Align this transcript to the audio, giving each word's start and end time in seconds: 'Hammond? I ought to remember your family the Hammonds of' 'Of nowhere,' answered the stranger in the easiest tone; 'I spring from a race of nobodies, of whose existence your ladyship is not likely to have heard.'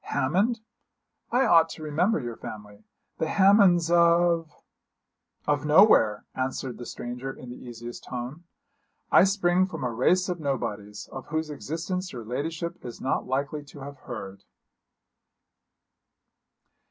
'Hammond? 0.03 0.61
I 1.31 1.45
ought 1.45 1.69
to 1.69 1.83
remember 1.83 2.19
your 2.19 2.35
family 2.35 2.85
the 3.19 3.27
Hammonds 3.29 3.91
of' 3.91 4.51
'Of 5.47 5.63
nowhere,' 5.63 6.25
answered 6.33 6.79
the 6.79 6.87
stranger 6.87 7.31
in 7.31 7.51
the 7.51 7.55
easiest 7.63 8.05
tone; 8.05 8.45
'I 9.11 9.25
spring 9.25 9.67
from 9.67 9.83
a 9.83 9.91
race 9.93 10.27
of 10.27 10.39
nobodies, 10.39 11.07
of 11.11 11.27
whose 11.27 11.51
existence 11.51 12.13
your 12.13 12.25
ladyship 12.25 12.83
is 12.83 12.99
not 12.99 13.27
likely 13.27 13.63
to 13.65 13.81
have 13.81 13.97
heard.' 13.97 14.43